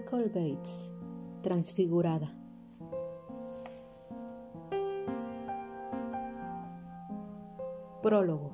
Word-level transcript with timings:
Michael 0.00 0.30
Bates, 0.30 0.94
Transfigurada. 1.42 2.34
Prólogo. 8.02 8.50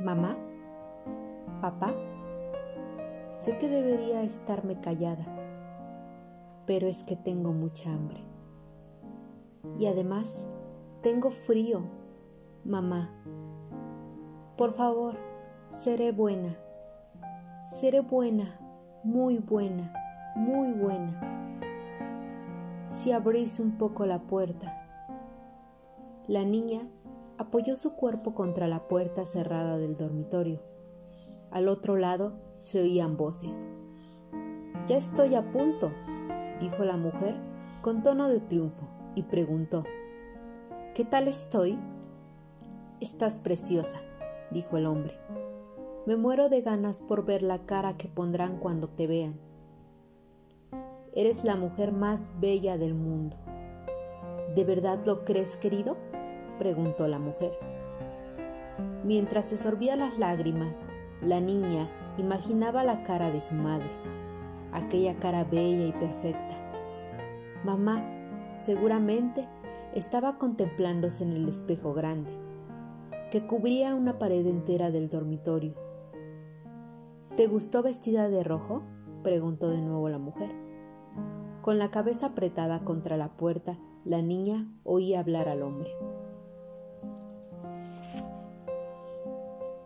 Mamá, 0.00 0.38
papá, 1.60 1.94
sé 3.28 3.58
que 3.58 3.68
debería 3.68 4.22
estarme 4.22 4.80
callada, 4.80 5.24
pero 6.66 6.86
es 6.86 7.02
que 7.02 7.14
tengo 7.14 7.52
mucha 7.52 7.92
hambre. 7.92 8.24
Y 9.78 9.88
además, 9.88 10.48
tengo 11.02 11.30
frío, 11.30 11.84
mamá. 12.64 13.10
Por 14.56 14.72
favor, 14.72 15.18
seré 15.68 16.12
buena. 16.12 16.56
Seré 17.64 18.00
buena, 18.00 18.58
muy 19.04 19.38
buena, 19.38 19.92
muy 20.36 20.72
buena. 20.72 21.58
Si 22.86 23.10
abrís 23.10 23.58
un 23.58 23.76
poco 23.76 24.06
la 24.06 24.20
puerta. 24.20 24.78
La 26.28 26.44
niña 26.44 26.88
apoyó 27.36 27.74
su 27.74 27.94
cuerpo 27.94 28.34
contra 28.34 28.68
la 28.68 28.86
puerta 28.86 29.26
cerrada 29.26 29.78
del 29.78 29.96
dormitorio. 29.96 30.62
Al 31.50 31.68
otro 31.68 31.96
lado 31.96 32.34
se 32.60 32.80
oían 32.80 33.16
voces. 33.16 33.68
Ya 34.86 34.96
estoy 34.96 35.34
a 35.34 35.50
punto, 35.50 35.92
dijo 36.60 36.84
la 36.84 36.96
mujer 36.96 37.34
con 37.82 38.02
tono 38.02 38.28
de 38.28 38.40
triunfo 38.40 38.88
y 39.16 39.24
preguntó, 39.24 39.82
¿Qué 40.94 41.04
tal 41.04 41.26
estoy? 41.26 41.78
Estás 43.00 43.40
preciosa, 43.40 44.00
dijo 44.52 44.76
el 44.76 44.86
hombre. 44.86 45.18
Me 46.04 46.16
muero 46.16 46.48
de 46.48 46.62
ganas 46.62 47.00
por 47.00 47.24
ver 47.24 47.42
la 47.42 47.64
cara 47.64 47.96
que 47.96 48.08
pondrán 48.08 48.58
cuando 48.58 48.88
te 48.88 49.06
vean. 49.06 49.38
Eres 51.14 51.44
la 51.44 51.54
mujer 51.54 51.92
más 51.92 52.32
bella 52.40 52.76
del 52.76 52.94
mundo. 52.94 53.36
¿De 54.56 54.64
verdad 54.64 54.98
lo 55.06 55.24
crees, 55.24 55.56
querido? 55.56 55.96
preguntó 56.58 57.06
la 57.06 57.20
mujer. 57.20 57.52
Mientras 59.04 59.46
se 59.46 59.56
sorbía 59.56 59.94
las 59.94 60.18
lágrimas, 60.18 60.88
la 61.20 61.40
niña 61.40 61.88
imaginaba 62.18 62.82
la 62.82 63.04
cara 63.04 63.30
de 63.30 63.40
su 63.40 63.54
madre, 63.54 63.90
aquella 64.72 65.16
cara 65.20 65.44
bella 65.44 65.86
y 65.86 65.92
perfecta. 65.92 67.62
Mamá, 67.62 68.02
seguramente, 68.56 69.48
estaba 69.94 70.36
contemplándose 70.36 71.22
en 71.22 71.32
el 71.32 71.48
espejo 71.48 71.94
grande, 71.94 72.32
que 73.30 73.46
cubría 73.46 73.94
una 73.94 74.18
pared 74.18 74.44
entera 74.46 74.90
del 74.90 75.08
dormitorio. 75.08 75.81
¿Te 77.42 77.48
gustó 77.48 77.82
vestida 77.82 78.28
de 78.28 78.44
rojo? 78.44 78.84
preguntó 79.24 79.68
de 79.68 79.82
nuevo 79.82 80.08
la 80.08 80.18
mujer. 80.18 80.52
Con 81.60 81.76
la 81.76 81.90
cabeza 81.90 82.26
apretada 82.26 82.84
contra 82.84 83.16
la 83.16 83.36
puerta, 83.36 83.80
la 84.04 84.22
niña 84.22 84.72
oía 84.84 85.18
hablar 85.18 85.48
al 85.48 85.64
hombre. 85.64 85.90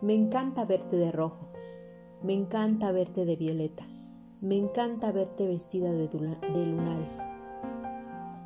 Me 0.01 0.13
encanta 0.13 0.65
verte 0.65 0.97
de 0.97 1.11
rojo, 1.11 1.49
me 2.21 2.33
encanta 2.33 2.91
verte 2.91 3.25
de 3.25 3.35
violeta, 3.35 3.87
me 4.39 4.55
encanta 4.55 5.11
verte 5.11 5.47
vestida 5.47 5.91
de, 5.91 6.07
lunares. 6.63 7.17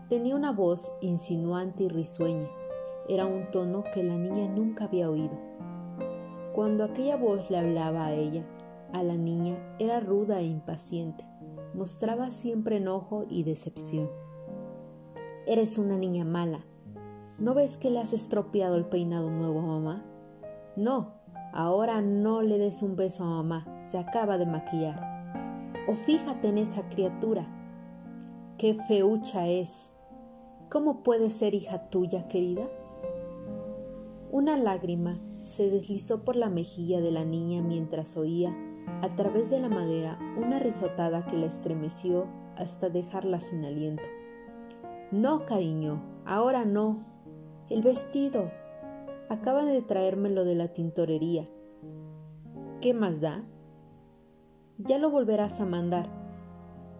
Tenía 0.07 0.37
una 0.37 0.53
voz 0.53 0.89
insinuante 1.01 1.83
y 1.83 1.89
risueña. 1.89 2.47
Era 3.09 3.25
un 3.25 3.51
tono 3.51 3.83
que 3.93 4.03
la 4.03 4.15
niña 4.15 4.47
nunca 4.47 4.85
había 4.85 5.09
oído. 5.09 5.37
Cuando 6.55 6.85
aquella 6.85 7.17
voz 7.17 7.49
le 7.51 7.57
hablaba 7.57 8.05
a 8.05 8.13
ella, 8.13 8.45
a 8.93 9.03
la 9.03 9.15
niña 9.15 9.57
era 9.79 9.99
ruda 9.99 10.39
e 10.39 10.45
impaciente. 10.45 11.25
Mostraba 11.73 12.31
siempre 12.31 12.77
enojo 12.77 13.25
y 13.29 13.43
decepción. 13.43 14.09
Eres 15.47 15.77
una 15.77 15.97
niña 15.97 16.25
mala. 16.25 16.65
¿No 17.39 17.53
ves 17.53 17.77
que 17.77 17.89
le 17.89 17.99
has 17.99 18.13
estropeado 18.13 18.75
el 18.75 18.85
peinado 18.85 19.31
nuevo 19.31 19.59
a 19.59 19.65
mamá? 19.65 20.05
No, 20.75 21.15
ahora 21.53 22.01
no 22.01 22.41
le 22.41 22.57
des 22.57 22.81
un 22.83 22.95
beso 22.95 23.23
a 23.23 23.27
mamá, 23.27 23.81
se 23.83 23.97
acaba 23.97 24.37
de 24.37 24.45
maquillar. 24.45 24.99
O 25.87 25.93
fíjate 25.93 26.49
en 26.49 26.59
esa 26.59 26.87
criatura. 26.89 27.47
Qué 28.57 28.75
feucha 28.75 29.47
es. 29.47 29.93
¿Cómo 30.69 31.01
puede 31.03 31.29
ser 31.31 31.55
hija 31.55 31.89
tuya, 31.89 32.27
querida? 32.27 32.69
Una 34.31 34.55
lágrima 34.57 35.17
se 35.45 35.69
deslizó 35.69 36.23
por 36.23 36.35
la 36.35 36.49
mejilla 36.49 37.01
de 37.01 37.11
la 37.11 37.25
niña 37.25 37.61
mientras 37.61 38.15
oía, 38.15 38.55
a 39.01 39.15
través 39.15 39.49
de 39.49 39.59
la 39.59 39.69
madera, 39.69 40.17
una 40.37 40.59
risotada 40.59 41.25
que 41.25 41.37
la 41.37 41.47
estremeció 41.47 42.27
hasta 42.55 42.89
dejarla 42.89 43.39
sin 43.39 43.65
aliento. 43.65 44.07
No, 45.11 45.45
cariño, 45.45 46.01
ahora 46.25 46.65
no. 46.65 47.05
El 47.69 47.81
vestido. 47.81 48.51
Acaba 49.29 49.63
de 49.65 49.81
traérmelo 49.81 50.43
de 50.43 50.55
la 50.55 50.69
tintorería. 50.69 51.45
¿Qué 52.81 52.93
más 52.93 53.21
da? 53.21 53.43
Ya 54.77 54.97
lo 54.97 55.09
volverás 55.09 55.61
a 55.61 55.65
mandar. 55.65 56.09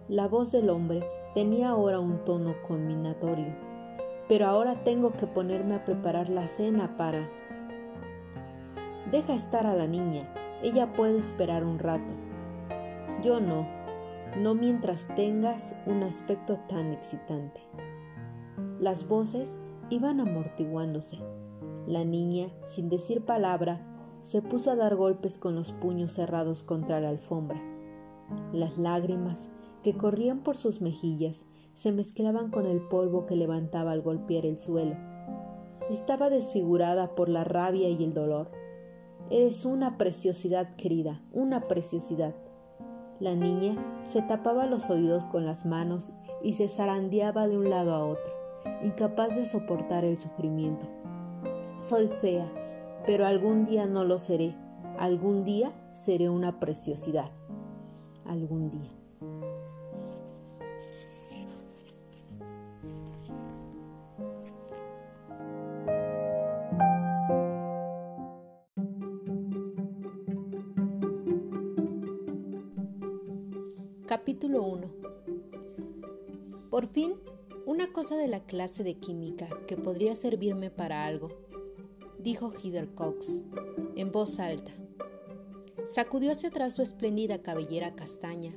La 0.08 0.28
voz 0.28 0.52
del 0.52 0.70
hombre 0.70 1.04
Tenía 1.34 1.70
ahora 1.70 1.98
un 1.98 2.26
tono 2.26 2.54
combinatorio, 2.68 3.56
pero 4.28 4.44
ahora 4.46 4.84
tengo 4.84 5.12
que 5.12 5.26
ponerme 5.26 5.74
a 5.74 5.84
preparar 5.86 6.28
la 6.28 6.46
cena 6.46 6.94
para... 6.98 7.26
Deja 9.10 9.34
estar 9.34 9.66
a 9.66 9.74
la 9.74 9.86
niña, 9.86 10.28
ella 10.62 10.92
puede 10.92 11.18
esperar 11.18 11.64
un 11.64 11.78
rato. 11.78 12.14
Yo 13.22 13.40
no, 13.40 13.68
no 14.38 14.54
mientras 14.54 15.08
tengas 15.14 15.76
un 15.86 16.02
aspecto 16.02 16.58
tan 16.68 16.92
excitante. 16.92 17.60
Las 18.80 19.06
voces 19.06 19.58
iban 19.90 20.20
amortiguándose. 20.20 21.18
La 21.86 22.04
niña, 22.04 22.48
sin 22.62 22.88
decir 22.88 23.24
palabra, 23.24 23.80
se 24.20 24.40
puso 24.40 24.70
a 24.70 24.76
dar 24.76 24.96
golpes 24.96 25.38
con 25.38 25.54
los 25.54 25.72
puños 25.72 26.12
cerrados 26.12 26.62
contra 26.62 27.00
la 27.00 27.10
alfombra. 27.10 27.60
Las 28.52 28.78
lágrimas 28.78 29.50
que 29.82 29.96
corrían 29.96 30.40
por 30.40 30.56
sus 30.56 30.80
mejillas 30.80 31.44
se 31.74 31.92
mezclaban 31.92 32.50
con 32.50 32.66
el 32.66 32.80
polvo 32.88 33.26
que 33.26 33.36
levantaba 33.36 33.92
al 33.92 34.02
golpear 34.02 34.46
el 34.46 34.58
suelo. 34.58 34.96
Estaba 35.90 36.30
desfigurada 36.30 37.14
por 37.14 37.28
la 37.28 37.44
rabia 37.44 37.88
y 37.88 38.04
el 38.04 38.14
dolor. 38.14 38.50
Eres 39.30 39.64
una 39.64 39.98
preciosidad, 39.98 40.74
querida, 40.74 41.22
una 41.32 41.68
preciosidad. 41.68 42.34
La 43.20 43.34
niña 43.34 43.76
se 44.02 44.22
tapaba 44.22 44.66
los 44.66 44.90
oídos 44.90 45.26
con 45.26 45.46
las 45.46 45.64
manos 45.64 46.12
y 46.42 46.54
se 46.54 46.68
zarandeaba 46.68 47.48
de 47.48 47.56
un 47.56 47.70
lado 47.70 47.94
a 47.94 48.04
otro, 48.04 48.32
incapaz 48.82 49.34
de 49.36 49.46
soportar 49.46 50.04
el 50.04 50.18
sufrimiento. 50.18 50.86
Soy 51.80 52.08
fea, 52.08 52.50
pero 53.06 53.26
algún 53.26 53.64
día 53.64 53.86
no 53.86 54.04
lo 54.04 54.18
seré. 54.18 54.56
Algún 54.98 55.44
día 55.44 55.72
seré 55.92 56.28
una 56.28 56.60
preciosidad. 56.60 57.30
Algún 58.24 58.70
día. 58.70 59.01
Capítulo 74.14 74.62
1 74.64 74.92
Por 76.68 76.86
fin, 76.88 77.14
una 77.64 77.90
cosa 77.94 78.14
de 78.14 78.28
la 78.28 78.44
clase 78.44 78.84
de 78.84 78.98
química 78.98 79.48
que 79.66 79.78
podría 79.78 80.14
servirme 80.14 80.70
para 80.70 81.06
algo, 81.06 81.30
dijo 82.18 82.52
Heather 82.52 82.94
Cox, 82.94 83.42
en 83.96 84.12
voz 84.12 84.38
alta. 84.38 84.70
Sacudió 85.86 86.32
hacia 86.32 86.50
atrás 86.50 86.74
su 86.74 86.82
espléndida 86.82 87.40
cabellera 87.40 87.94
castaña, 87.94 88.52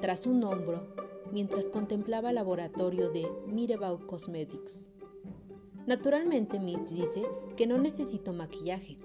tras 0.00 0.28
un 0.28 0.44
hombro, 0.44 0.94
mientras 1.32 1.70
contemplaba 1.70 2.28
el 2.28 2.36
laboratorio 2.36 3.10
de 3.10 3.26
Mirabeau 3.48 4.06
Cosmetics. 4.06 4.92
Naturalmente, 5.88 6.60
Mitch 6.60 6.90
dice 6.90 7.24
que 7.56 7.66
no 7.66 7.78
necesito 7.78 8.32
maquillaje. 8.32 8.96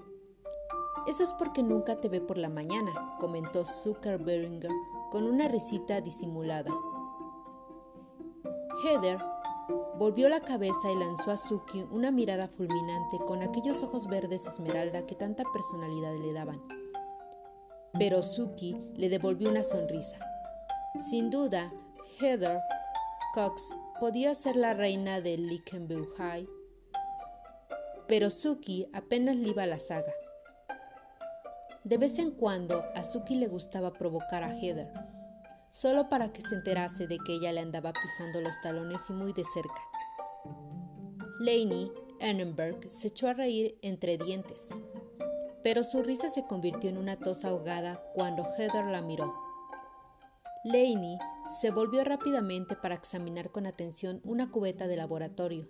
Eso 1.08 1.24
es 1.24 1.34
porque 1.34 1.64
nunca 1.64 2.00
te 2.00 2.10
ve 2.10 2.22
por 2.22 2.38
la 2.38 2.50
mañana, 2.50 3.18
comentó 3.20 3.66
Zucker 3.66 4.20
Beringer 4.20 4.70
con 5.12 5.26
una 5.26 5.48
risita 5.48 6.02
disimulada. 6.02 6.72
Heather 8.84 9.18
volvió 9.98 10.30
la 10.30 10.42
cabeza 10.42 10.92
y 10.92 10.96
lanzó 10.96 11.32
a 11.32 11.38
Suki 11.38 11.86
una 11.92 12.12
mirada 12.12 12.48
fulminante 12.48 13.18
con 13.26 13.42
aquellos 13.42 13.82
ojos 13.84 14.08
verdes 14.08 14.46
esmeralda 14.46 15.06
que 15.06 15.16
tanta 15.16 15.44
personalidad 15.52 16.16
le 16.18 16.34
daban. 16.34 16.62
Pero 17.98 18.22
Suki 18.22 18.76
le 18.96 19.10
devolvió 19.10 19.50
una 19.50 19.64
sonrisa. 19.64 20.20
Sin 21.00 21.30
duda, 21.30 21.72
Heather 22.20 22.60
Cox 23.34 23.76
podía 24.00 24.34
ser 24.34 24.56
la 24.56 24.74
reina 24.74 25.22
de 25.22 25.38
Lickenbeau 25.38 26.06
High, 26.18 26.48
pero 28.08 28.30
Suki 28.30 28.88
apenas 28.94 29.36
le 29.36 29.50
iba 29.50 29.64
a 29.64 29.68
la 29.68 29.80
saga. 29.80 30.14
De 31.86 32.00
vez 32.00 32.18
en 32.18 32.32
cuando 32.32 32.84
a 32.96 33.04
Suki 33.04 33.36
le 33.36 33.48
gustaba 33.48 33.94
provocar 33.94 34.44
a 34.44 34.52
Heather. 34.52 34.92
solo 35.70 36.08
para 36.08 36.32
que 36.32 36.42
se 36.42 36.56
enterase 36.56 37.06
de 37.06 37.18
que 37.20 37.34
ella 37.34 37.52
le 37.52 37.60
andaba 37.60 37.92
pisando 37.92 38.40
los 38.40 38.60
talones 38.62 39.02
y 39.10 39.14
muy 39.14 39.34
de 39.34 39.44
cerca. 39.44 39.82
Laney 41.40 41.92
Annenberg 42.22 42.90
se 42.90 43.10
echó 43.10 43.28
a 43.28 43.34
reír 43.34 43.78
entre 43.82 44.18
dientes, 44.18 44.70
pero 45.62 45.84
su 45.84 46.02
risa 46.02 46.30
se 46.30 46.48
convirtió 46.48 46.90
en 46.90 46.98
una 46.98 47.18
tos 47.18 47.44
ahogada 47.44 48.02
cuando 48.14 48.46
Heather 48.58 48.86
la 48.86 49.02
miró. 49.02 49.36
Laney 50.64 51.20
se 51.50 51.72
volvió 51.72 52.04
rápidamente 52.04 52.76
para 52.76 52.96
examinar 52.96 53.52
con 53.52 53.68
atención 53.68 54.22
una 54.24 54.50
cubeta 54.50 54.88
de 54.88 54.96
laboratorio. 54.96 55.68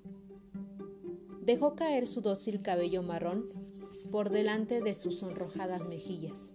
Dejó 1.41 1.75
caer 1.75 2.07
su 2.07 2.21
dócil 2.21 2.61
cabello 2.61 3.03
marrón 3.03 3.49
por 4.15 4.29
delante 4.29 4.79
de 4.79 4.95
sus 4.95 5.19
sonrojadas 5.19 5.85
mejillas. 5.89 6.53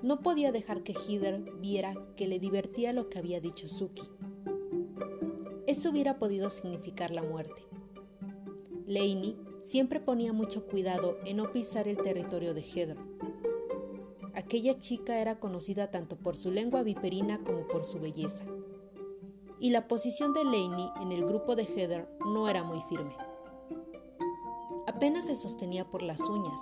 No 0.00 0.22
podía 0.22 0.52
dejar 0.52 0.84
que 0.84 0.94
Heather 0.94 1.40
viera 1.58 1.96
que 2.14 2.28
le 2.28 2.38
divertía 2.38 2.92
lo 2.92 3.08
que 3.08 3.18
había 3.18 3.40
dicho 3.40 3.66
Suki. 3.66 4.04
Eso 5.66 5.90
hubiera 5.90 6.20
podido 6.20 6.50
significar 6.50 7.10
la 7.10 7.24
muerte. 7.24 7.66
Laney 8.86 9.36
siempre 9.62 9.98
ponía 9.98 10.32
mucho 10.32 10.68
cuidado 10.68 11.18
en 11.26 11.38
no 11.38 11.50
pisar 11.50 11.88
el 11.88 11.96
territorio 11.96 12.54
de 12.54 12.62
Heather 12.62 12.98
Aquella 14.34 14.78
chica 14.78 15.18
era 15.18 15.40
conocida 15.40 15.90
tanto 15.90 16.14
por 16.14 16.36
su 16.36 16.52
lengua 16.52 16.84
viperina 16.84 17.42
como 17.42 17.66
por 17.66 17.82
su 17.82 17.98
belleza. 17.98 18.44
Y 19.58 19.70
la 19.70 19.88
posición 19.88 20.32
de 20.32 20.44
Laney 20.44 20.90
en 21.00 21.10
el 21.10 21.24
grupo 21.24 21.56
de 21.56 21.64
Heather 21.64 22.08
no 22.24 22.48
era 22.48 22.62
muy 22.62 22.80
firme. 22.82 23.16
Apenas 24.94 25.24
se 25.24 25.36
sostenía 25.36 25.88
por 25.88 26.02
las 26.02 26.20
uñas, 26.20 26.60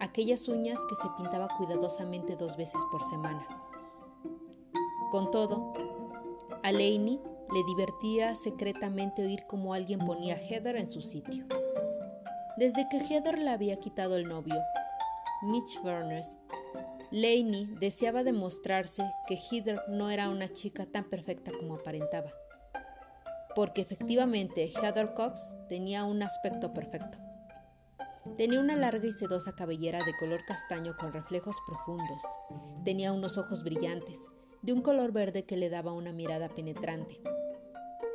aquellas 0.00 0.48
uñas 0.48 0.80
que 0.88 0.96
se 0.96 1.08
pintaba 1.16 1.48
cuidadosamente 1.56 2.34
dos 2.34 2.56
veces 2.56 2.80
por 2.90 3.04
semana. 3.04 3.46
Con 5.12 5.30
todo, 5.30 5.72
a 6.64 6.72
Laney 6.72 7.20
le 7.54 7.64
divertía 7.68 8.34
secretamente 8.34 9.24
oír 9.24 9.44
cómo 9.46 9.74
alguien 9.74 10.00
ponía 10.00 10.34
a 10.34 10.40
Heather 10.40 10.76
en 10.76 10.88
su 10.88 11.00
sitio. 11.00 11.46
Desde 12.58 12.88
que 12.88 12.98
Heather 12.98 13.38
le 13.38 13.50
había 13.50 13.78
quitado 13.78 14.16
el 14.16 14.28
novio, 14.28 14.56
Mitch 15.42 15.80
Burners 15.82 16.36
Laney 17.12 17.66
deseaba 17.78 18.24
demostrarse 18.24 19.08
que 19.28 19.36
Heather 19.36 19.80
no 19.88 20.10
era 20.10 20.28
una 20.28 20.48
chica 20.48 20.86
tan 20.86 21.08
perfecta 21.08 21.52
como 21.56 21.76
aparentaba, 21.76 22.32
porque 23.54 23.82
efectivamente 23.82 24.68
Heather 24.82 25.14
Cox 25.14 25.54
tenía 25.68 26.04
un 26.04 26.24
aspecto 26.24 26.72
perfecto. 26.72 27.25
Tenía 28.36 28.60
una 28.60 28.76
larga 28.76 29.06
y 29.06 29.12
sedosa 29.12 29.54
cabellera 29.54 30.04
de 30.04 30.14
color 30.18 30.44
castaño 30.44 30.94
con 30.96 31.12
reflejos 31.12 31.56
profundos. 31.66 32.22
Tenía 32.84 33.12
unos 33.12 33.38
ojos 33.38 33.64
brillantes, 33.64 34.28
de 34.62 34.72
un 34.72 34.82
color 34.82 35.12
verde 35.12 35.44
que 35.44 35.56
le 35.56 35.70
daba 35.70 35.92
una 35.92 36.12
mirada 36.12 36.48
penetrante. 36.48 37.20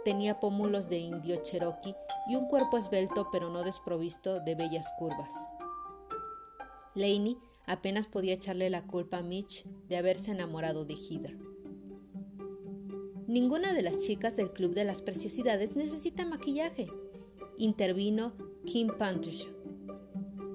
Tenía 0.03 0.39
pómulos 0.39 0.89
de 0.89 0.97
indio 0.97 1.37
cherokee 1.37 1.95
y 2.27 2.35
un 2.35 2.47
cuerpo 2.47 2.77
esbelto 2.77 3.27
pero 3.31 3.49
no 3.49 3.63
desprovisto 3.63 4.39
de 4.39 4.55
bellas 4.55 4.91
curvas. 4.97 5.33
Laney 6.95 7.37
Apenas 7.65 8.07
podía 8.07 8.33
echarle 8.33 8.69
la 8.69 8.85
culpa 8.85 9.19
a 9.19 9.21
Mitch 9.21 9.65
de 9.87 9.97
haberse 9.97 10.31
enamorado 10.31 10.85
de 10.85 10.95
Heather. 10.95 11.37
Ninguna 13.27 13.73
de 13.73 13.81
las 13.81 13.99
chicas 13.99 14.35
del 14.35 14.51
Club 14.51 14.73
de 14.73 14.83
las 14.83 15.01
Preciosidades 15.01 15.75
necesita 15.75 16.25
maquillaje, 16.25 16.87
intervino 17.57 18.33
Kim 18.65 18.89
Pantush. 18.97 19.45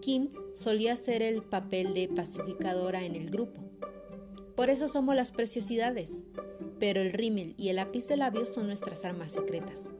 Kim 0.06 0.30
solía 0.54 0.92
hacer 0.92 1.20
el 1.20 1.42
papel 1.42 1.92
de 1.92 2.06
pacificadora 2.06 3.02
en 3.02 3.16
el 3.16 3.28
grupo. 3.28 3.60
Por 4.54 4.70
eso 4.70 4.86
somos 4.86 5.16
las 5.16 5.32
preciosidades, 5.32 6.22
pero 6.78 7.00
el 7.00 7.12
rímel 7.12 7.56
y 7.58 7.70
el 7.70 7.76
lápiz 7.76 8.06
de 8.06 8.16
labios 8.16 8.50
son 8.50 8.68
nuestras 8.68 9.04
armas 9.04 9.32
secretas. 9.32 9.90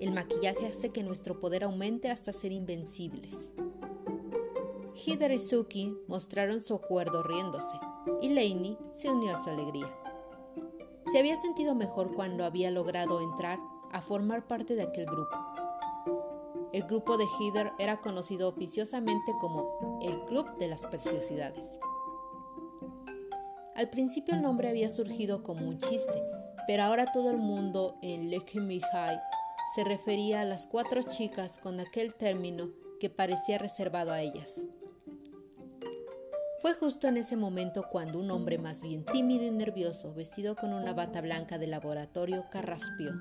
El 0.00 0.10
maquillaje 0.10 0.66
hace 0.66 0.88
que 0.88 1.04
nuestro 1.04 1.38
poder 1.38 1.62
aumente 1.62 2.10
hasta 2.10 2.32
ser 2.32 2.50
invencibles. 2.50 3.52
Heather 4.96 5.30
y 5.30 5.38
Suki 5.38 5.96
mostraron 6.08 6.60
su 6.60 6.74
acuerdo 6.74 7.22
riéndose, 7.22 7.76
y 8.22 8.30
Lainey 8.30 8.76
se 8.90 9.08
unió 9.08 9.34
a 9.34 9.40
su 9.40 9.50
alegría. 9.50 9.96
Se 11.12 11.20
había 11.20 11.36
sentido 11.36 11.76
mejor 11.76 12.12
cuando 12.12 12.44
había 12.44 12.72
logrado 12.72 13.20
entrar 13.20 13.60
a 13.92 14.02
formar 14.02 14.48
parte 14.48 14.74
de 14.74 14.82
aquel 14.82 15.06
grupo. 15.06 15.36
El 16.74 16.82
grupo 16.88 17.16
de 17.16 17.24
Heather 17.24 17.70
era 17.78 18.00
conocido 18.00 18.48
oficiosamente 18.48 19.30
como 19.40 20.00
el 20.02 20.24
Club 20.24 20.58
de 20.58 20.66
las 20.66 20.84
Preciosidades. 20.84 21.78
Al 23.76 23.90
principio 23.90 24.34
el 24.34 24.42
nombre 24.42 24.70
había 24.70 24.90
surgido 24.90 25.44
como 25.44 25.68
un 25.68 25.78
chiste, 25.78 26.20
pero 26.66 26.82
ahora 26.82 27.12
todo 27.12 27.30
el 27.30 27.36
mundo 27.36 27.96
en 28.02 28.28
Lekimi 28.28 28.80
High 28.80 29.20
se 29.76 29.84
refería 29.84 30.40
a 30.40 30.44
las 30.44 30.66
cuatro 30.66 31.00
chicas 31.02 31.60
con 31.60 31.78
aquel 31.78 32.12
término 32.14 32.70
que 32.98 33.08
parecía 33.08 33.56
reservado 33.56 34.10
a 34.10 34.20
ellas. 34.20 34.66
Fue 36.60 36.74
justo 36.74 37.06
en 37.06 37.18
ese 37.18 37.36
momento 37.36 37.84
cuando 37.88 38.18
un 38.18 38.32
hombre 38.32 38.58
más 38.58 38.82
bien 38.82 39.04
tímido 39.04 39.44
y 39.44 39.52
nervioso, 39.52 40.12
vestido 40.12 40.56
con 40.56 40.72
una 40.72 40.92
bata 40.92 41.20
blanca 41.20 41.56
de 41.56 41.68
laboratorio, 41.68 42.46
carraspeó. 42.50 43.12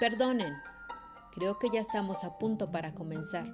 Perdonen, 0.00 0.54
creo 1.34 1.58
que 1.58 1.68
ya 1.70 1.80
estamos 1.80 2.24
a 2.24 2.38
punto 2.38 2.70
para 2.70 2.94
comenzar. 2.94 3.46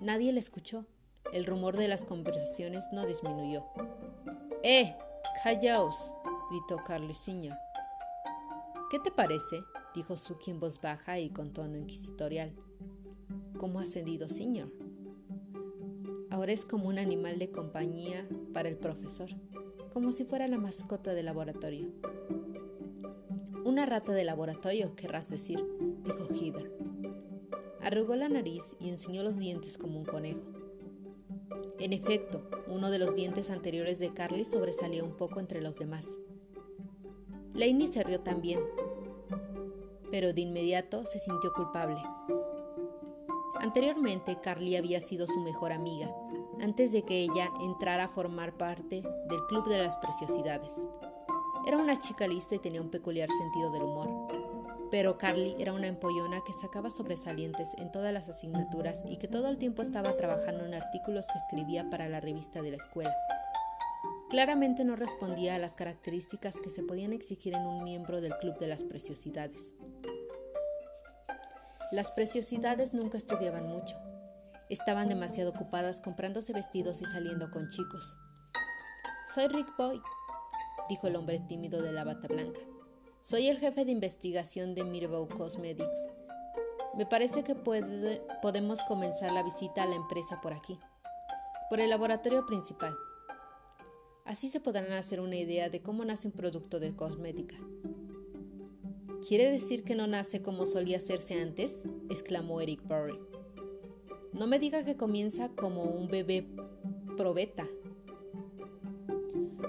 Nadie 0.00 0.32
le 0.32 0.40
escuchó. 0.40 0.86
El 1.32 1.46
rumor 1.46 1.76
de 1.76 1.88
las 1.88 2.04
conversaciones 2.04 2.84
no 2.92 3.06
disminuyó. 3.06 3.64
¡Eh! 4.62 4.94
¡Callaos! 5.42 6.12
gritó 6.50 6.82
Carly 6.84 7.14
Sr. 7.14 7.56
¿Qué 8.90 8.98
te 8.98 9.10
parece? 9.10 9.62
dijo 9.94 10.16
Suki 10.16 10.50
en 10.50 10.60
voz 10.60 10.80
baja 10.80 11.18
y 11.18 11.30
con 11.30 11.52
tono 11.52 11.78
inquisitorial. 11.78 12.52
¿Cómo 13.58 13.78
ha 13.78 13.82
ascendido, 13.82 14.28
señor? 14.28 14.70
Ahora 16.30 16.52
es 16.52 16.64
como 16.66 16.88
un 16.88 16.98
animal 16.98 17.38
de 17.38 17.50
compañía 17.50 18.26
para 18.52 18.68
el 18.68 18.76
profesor, 18.76 19.30
como 19.92 20.12
si 20.12 20.24
fuera 20.24 20.48
la 20.48 20.58
mascota 20.58 21.14
del 21.14 21.26
laboratorio. 21.26 21.88
Una 23.64 23.86
rata 23.86 24.12
de 24.12 24.24
laboratorio, 24.24 24.94
querrás 24.96 25.30
decir, 25.30 25.64
dijo 26.04 26.26
Heather. 26.32 26.72
Arrugó 27.80 28.16
la 28.16 28.28
nariz 28.28 28.76
y 28.80 28.88
enseñó 28.88 29.22
los 29.22 29.38
dientes 29.38 29.76
como 29.78 29.98
un 29.98 30.04
conejo. 30.04 30.40
En 31.78 31.92
efecto, 31.92 32.48
uno 32.68 32.90
de 32.90 32.98
los 32.98 33.16
dientes 33.16 33.50
anteriores 33.50 33.98
de 33.98 34.12
Carly 34.12 34.44
sobresalía 34.44 35.02
un 35.02 35.16
poco 35.16 35.40
entre 35.40 35.60
los 35.60 35.78
demás. 35.78 36.20
Lainey 37.54 37.86
se 37.86 38.02
rió 38.02 38.20
también, 38.20 38.60
pero 40.10 40.32
de 40.32 40.42
inmediato 40.42 41.04
se 41.04 41.18
sintió 41.18 41.52
culpable. 41.52 42.00
Anteriormente, 43.60 44.38
Carly 44.40 44.76
había 44.76 45.00
sido 45.00 45.26
su 45.26 45.40
mejor 45.40 45.72
amiga, 45.72 46.14
antes 46.60 46.92
de 46.92 47.02
que 47.02 47.22
ella 47.22 47.50
entrara 47.60 48.04
a 48.04 48.08
formar 48.08 48.56
parte 48.56 49.02
del 49.28 49.46
Club 49.48 49.68
de 49.68 49.78
las 49.78 49.96
Preciosidades. 49.98 50.86
Era 51.66 51.76
una 51.76 51.96
chica 51.96 52.26
lista 52.26 52.54
y 52.54 52.58
tenía 52.58 52.80
un 52.80 52.90
peculiar 52.90 53.28
sentido 53.28 53.70
del 53.70 53.82
humor. 53.82 54.51
Pero 54.92 55.16
Carly 55.16 55.56
era 55.58 55.72
una 55.72 55.86
empollona 55.86 56.42
que 56.46 56.52
sacaba 56.52 56.90
sobresalientes 56.90 57.74
en 57.78 57.90
todas 57.90 58.12
las 58.12 58.28
asignaturas 58.28 59.04
y 59.08 59.16
que 59.16 59.26
todo 59.26 59.48
el 59.48 59.56
tiempo 59.56 59.80
estaba 59.80 60.18
trabajando 60.18 60.66
en 60.66 60.74
artículos 60.74 61.28
que 61.32 61.38
escribía 61.38 61.88
para 61.88 62.10
la 62.10 62.20
revista 62.20 62.60
de 62.60 62.72
la 62.72 62.76
escuela. 62.76 63.14
Claramente 64.28 64.84
no 64.84 64.94
respondía 64.94 65.54
a 65.54 65.58
las 65.58 65.76
características 65.76 66.58
que 66.62 66.68
se 66.68 66.82
podían 66.82 67.14
exigir 67.14 67.54
en 67.54 67.64
un 67.64 67.82
miembro 67.84 68.20
del 68.20 68.36
Club 68.36 68.58
de 68.58 68.66
las 68.66 68.84
Preciosidades. 68.84 69.74
Las 71.90 72.10
preciosidades 72.10 72.92
nunca 72.92 73.16
estudiaban 73.16 73.68
mucho. 73.68 73.96
Estaban 74.68 75.08
demasiado 75.08 75.52
ocupadas 75.52 76.02
comprándose 76.02 76.52
vestidos 76.52 77.00
y 77.00 77.06
saliendo 77.06 77.50
con 77.50 77.70
chicos. 77.70 78.14
Soy 79.34 79.48
Rick 79.48 79.74
Boy, 79.78 80.02
dijo 80.90 81.06
el 81.06 81.16
hombre 81.16 81.40
tímido 81.48 81.80
de 81.80 81.92
la 81.92 82.04
bata 82.04 82.28
blanca. 82.28 82.60
Soy 83.22 83.46
el 83.46 83.60
jefe 83.60 83.84
de 83.84 83.92
investigación 83.92 84.74
de 84.74 84.82
Mirbeau 84.82 85.28
Cosmetics. 85.28 86.10
Me 86.98 87.06
parece 87.06 87.44
que 87.44 87.54
podemos 87.54 88.82
comenzar 88.88 89.30
la 89.30 89.44
visita 89.44 89.84
a 89.84 89.86
la 89.86 89.94
empresa 89.94 90.40
por 90.40 90.52
aquí, 90.52 90.76
por 91.70 91.78
el 91.78 91.90
laboratorio 91.90 92.44
principal. 92.46 92.96
Así 94.24 94.48
se 94.48 94.58
podrán 94.58 94.90
hacer 94.90 95.20
una 95.20 95.36
idea 95.36 95.68
de 95.68 95.80
cómo 95.80 96.04
nace 96.04 96.26
un 96.26 96.32
producto 96.32 96.80
de 96.80 96.96
cosmética. 96.96 97.54
¿Quiere 99.28 99.52
decir 99.52 99.84
que 99.84 99.94
no 99.94 100.08
nace 100.08 100.42
como 100.42 100.66
solía 100.66 100.96
hacerse 100.96 101.40
antes? 101.40 101.84
exclamó 102.10 102.60
Eric 102.60 102.82
Burry. 102.82 103.20
No 104.32 104.48
me 104.48 104.58
diga 104.58 104.84
que 104.84 104.96
comienza 104.96 105.48
como 105.50 105.84
un 105.84 106.08
bebé 106.08 106.48
probeta. 107.16 107.68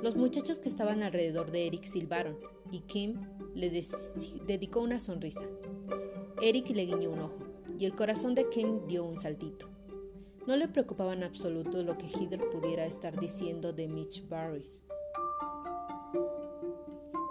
Los 0.01 0.15
muchachos 0.15 0.57
que 0.57 0.69
estaban 0.69 1.03
alrededor 1.03 1.51
de 1.51 1.67
Eric 1.67 1.83
silbaron 1.83 2.39
y 2.71 2.79
Kim 2.79 3.21
le 3.55 3.69
dedicó 4.45 4.81
una 4.81 4.99
sonrisa. 4.99 5.45
Eric 6.41 6.69
le 6.69 6.85
guiñó 6.85 7.11
un 7.11 7.19
ojo 7.19 7.37
y 7.77 7.85
el 7.85 7.95
corazón 7.95 8.35
de 8.35 8.49
Kim 8.49 8.87
dio 8.87 9.03
un 9.03 9.19
saltito. 9.19 9.69
No 10.45 10.57
le 10.57 10.67
preocupaba 10.67 11.13
en 11.13 11.23
absoluto 11.23 11.81
lo 11.83 11.97
que 11.97 12.07
Heather 12.07 12.49
pudiera 12.49 12.85
estar 12.85 13.17
diciendo 13.19 13.71
de 13.71 13.87
Mitch 13.87 14.27
Barry. 14.27 14.65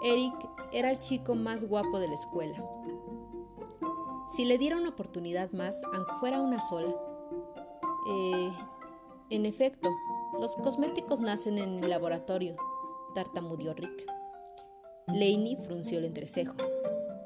Eric 0.02 0.34
era 0.72 0.90
el 0.90 0.98
chico 0.98 1.34
más 1.34 1.64
guapo 1.64 1.98
de 2.00 2.08
la 2.08 2.14
escuela. 2.14 2.64
Si 4.30 4.46
le 4.46 4.56
diera 4.56 4.78
una 4.78 4.88
oportunidad 4.88 5.52
más, 5.52 5.82
aunque 5.92 6.14
fuera 6.20 6.40
una 6.40 6.58
sola. 6.58 6.94
Eh, 8.08 8.50
en 9.28 9.46
efecto, 9.46 9.90
los 10.40 10.56
cosméticos 10.56 11.20
nacen 11.20 11.58
en 11.58 11.84
el 11.84 11.90
laboratorio, 11.90 12.56
tartamudeó 13.14 13.74
Rick. 13.74 14.21
Laney 15.12 15.56
frunció 15.56 15.98
el 15.98 16.06
entrecejo. 16.06 16.56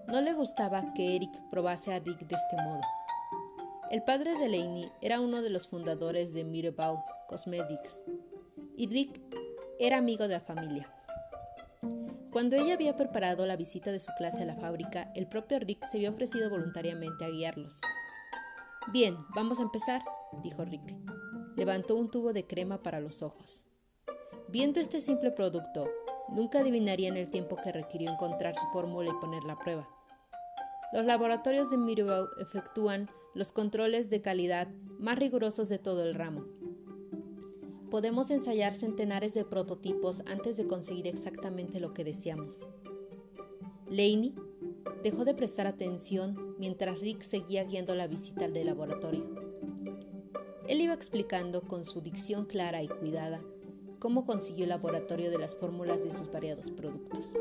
No 0.08 0.20
le 0.20 0.32
gustaba 0.32 0.92
que 0.92 1.14
Eric 1.14 1.30
probase 1.50 1.94
a 1.94 2.00
Rick 2.00 2.26
de 2.26 2.34
este 2.34 2.56
modo. 2.56 2.80
El 3.92 4.02
padre 4.02 4.36
de 4.36 4.48
Laney 4.48 4.90
era 5.00 5.20
uno 5.20 5.40
de 5.40 5.50
los 5.50 5.68
fundadores 5.68 6.32
de 6.32 6.42
Mirabau 6.42 7.04
Cosmetics 7.28 8.02
y 8.76 8.88
Rick 8.88 9.20
era 9.78 9.98
amigo 9.98 10.26
de 10.26 10.34
la 10.34 10.40
familia. 10.40 10.92
Cuando 12.32 12.56
ella 12.56 12.74
había 12.74 12.96
preparado 12.96 13.46
la 13.46 13.56
visita 13.56 13.92
de 13.92 14.00
su 14.00 14.10
clase 14.18 14.42
a 14.42 14.46
la 14.46 14.56
fábrica, 14.56 15.12
el 15.14 15.28
propio 15.28 15.60
Rick 15.60 15.84
se 15.84 15.98
había 15.98 16.10
ofrecido 16.10 16.50
voluntariamente 16.50 17.24
a 17.24 17.28
guiarlos. 17.28 17.80
Bien, 18.92 19.16
vamos 19.34 19.60
a 19.60 19.62
empezar, 19.62 20.02
dijo 20.42 20.64
Rick. 20.64 20.96
Levantó 21.54 21.94
un 21.94 22.10
tubo 22.10 22.32
de 22.32 22.46
crema 22.46 22.82
para 22.82 23.00
los 23.00 23.22
ojos. 23.22 23.64
Viendo 24.48 24.80
este 24.80 25.00
simple 25.00 25.30
producto, 25.30 25.88
nunca 26.28 26.60
adivinarían 26.60 27.16
el 27.16 27.30
tiempo 27.30 27.56
que 27.56 27.72
requirió 27.72 28.10
encontrar 28.10 28.54
su 28.54 28.66
fórmula 28.72 29.10
y 29.10 29.20
ponerla 29.20 29.54
a 29.54 29.58
prueba. 29.58 29.88
Los 30.92 31.04
laboratorios 31.04 31.70
de 31.70 31.76
Mirabel 31.78 32.26
efectúan 32.40 33.10
los 33.34 33.52
controles 33.52 34.08
de 34.08 34.22
calidad 34.22 34.68
más 34.98 35.18
rigurosos 35.18 35.68
de 35.68 35.78
todo 35.78 36.02
el 36.02 36.14
ramo 36.14 36.44
podemos 37.90 38.30
ensayar 38.30 38.74
centenares 38.74 39.34
de 39.34 39.44
prototipos 39.44 40.22
antes 40.26 40.56
de 40.56 40.66
conseguir 40.66 41.06
exactamente 41.06 41.80
lo 41.80 41.94
que 41.94 42.04
deseamos. 42.04 42.68
Laney 43.88 44.34
dejó 45.02 45.24
de 45.24 45.34
prestar 45.34 45.66
atención 45.66 46.56
mientras 46.58 47.00
Rick 47.00 47.22
seguía 47.22 47.64
guiando 47.64 47.94
la 47.94 48.06
visita 48.06 48.48
del 48.48 48.66
laboratorio. 48.66 49.24
Él 50.68 50.80
iba 50.80 50.94
explicando 50.94 51.62
con 51.62 51.84
su 51.84 52.00
dicción 52.00 52.44
clara 52.44 52.82
y 52.82 52.88
cuidada 52.88 53.40
cómo 53.98 54.26
consiguió 54.26 54.64
el 54.64 54.70
laboratorio 54.70 55.30
de 55.30 55.38
las 55.38 55.56
fórmulas 55.56 56.02
de 56.02 56.10
sus 56.10 56.30
variados 56.30 56.70
productos. 56.70 57.34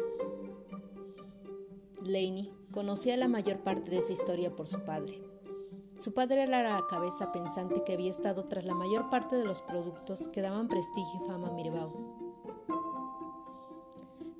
Laney 2.03 2.53
conocía 2.71 3.17
la 3.17 3.27
mayor 3.27 3.59
parte 3.59 3.91
de 3.91 3.97
esa 3.97 4.13
historia 4.13 4.55
por 4.55 4.67
su 4.67 4.83
padre. 4.83 5.21
Su 5.95 6.13
padre 6.13 6.43
era 6.43 6.61
la 6.61 6.85
cabeza 6.87 7.31
pensante 7.31 7.83
que 7.83 7.93
había 7.93 8.11
estado 8.11 8.43
tras 8.43 8.65
la 8.65 8.73
mayor 8.73 9.09
parte 9.09 9.37
de 9.37 9.45
los 9.45 9.61
productos 9.61 10.27
que 10.27 10.41
daban 10.41 10.67
prestigio 10.67 11.21
y 11.23 11.27
fama 11.27 11.47
a 11.47 11.51
Mirabau. 11.51 12.25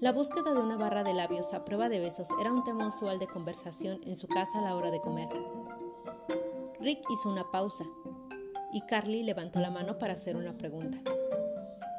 La 0.02 0.12
búsqueda 0.12 0.54
de 0.54 0.62
una 0.62 0.78
barra 0.78 1.04
de 1.04 1.14
labios 1.14 1.54
a 1.54 1.64
prueba 1.64 1.88
de 1.88 2.00
besos 2.00 2.28
era 2.40 2.52
un 2.52 2.64
tema 2.64 2.90
usual 2.90 3.18
de 3.18 3.28
conversación 3.28 4.02
en 4.06 4.16
su 4.16 4.28
casa 4.28 4.60
a 4.60 4.62
la 4.62 4.76
hora 4.76 4.92
de 4.92 5.00
comer. 5.00 5.30
Rick 6.82 7.00
hizo 7.10 7.30
una 7.30 7.50
pausa 7.50 7.86
y 8.74 8.82
Carly 8.82 9.24
levantó 9.24 9.62
la 9.62 9.72
mano 9.72 9.98
para 9.98 10.14
hacer 10.14 10.36
una 10.36 10.58
pregunta. 10.58 11.00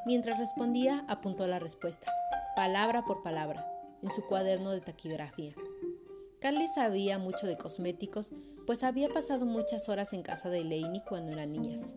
Mientras 0.07 0.39
respondía, 0.39 1.05
apuntó 1.09 1.49
la 1.49 1.59
respuesta, 1.59 2.13
palabra 2.55 3.05
por 3.05 3.25
palabra, 3.25 3.67
en 4.03 4.11
su 4.11 4.25
cuaderno 4.25 4.71
de 4.71 4.81
taquigrafía. 4.81 5.53
Carly 6.41 6.69
sabía 6.69 7.19
mucho 7.19 7.49
de 7.49 7.59
cosméticos, 7.59 8.31
pues 8.69 8.85
había 8.85 9.09
pasado 9.09 9.47
muchas 9.47 9.89
horas 9.89 10.13
en 10.13 10.23
casa 10.23 10.49
de 10.49 10.63
Laney 10.63 11.03
cuando 11.09 11.33
eran 11.33 11.51
niñas. 11.51 11.97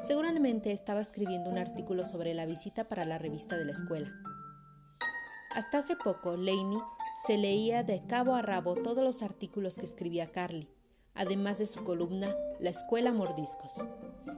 Seguramente 0.00 0.70
estaba 0.70 1.00
escribiendo 1.00 1.50
un 1.50 1.58
artículo 1.58 2.04
sobre 2.04 2.34
la 2.34 2.46
visita 2.46 2.84
para 2.84 3.04
la 3.04 3.18
revista 3.18 3.56
de 3.56 3.64
la 3.64 3.72
escuela. 3.72 4.12
Hasta 5.52 5.78
hace 5.78 5.96
poco, 5.96 6.36
Laney 6.36 6.78
se 7.26 7.36
leía 7.36 7.82
de 7.82 8.06
cabo 8.06 8.36
a 8.36 8.42
rabo 8.42 8.76
todos 8.76 9.02
los 9.02 9.22
artículos 9.24 9.74
que 9.74 9.86
escribía 9.86 10.30
Carly, 10.30 10.68
además 11.14 11.58
de 11.58 11.66
su 11.66 11.82
columna 11.82 12.32
La 12.60 12.70
Escuela 12.70 13.12
Mordiscos. 13.12 13.88